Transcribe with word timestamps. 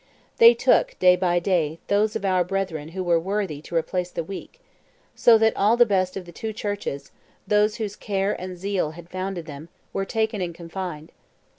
They 0.37 0.55
took, 0.55 0.97
day 0.97 1.15
by 1.15 1.37
day, 1.37 1.77
those 1.87 2.15
of 2.15 2.25
our 2.25 2.43
brethren 2.43 2.87
who 2.89 3.03
were 3.03 3.19
worthy 3.19 3.61
to 3.61 3.75
replace 3.75 4.09
the 4.09 4.23
weak; 4.23 4.59
so 5.13 5.37
that 5.37 5.55
all 5.55 5.77
the 5.77 5.85
best 5.85 6.17
of 6.17 6.25
the 6.25 6.31
two 6.31 6.53
churches, 6.53 7.11
those 7.45 7.75
whose 7.75 7.95
care 7.95 8.33
and 8.41 8.57
zeal 8.57 8.93
had 8.97 9.11
founded 9.11 9.45
them, 9.45 9.69
were 9.93 10.05
taken 10.05 10.41
and 10.41 10.55
confined. 10.55 11.11